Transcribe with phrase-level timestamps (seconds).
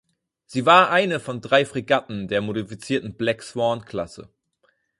[0.47, 4.29] Sie war eine von drei Fregatten der modifizierten "Black-Swan"-Klasse.